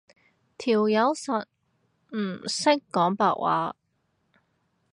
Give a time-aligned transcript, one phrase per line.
[0.57, 1.45] 條友實
[2.09, 3.75] 唔識講白話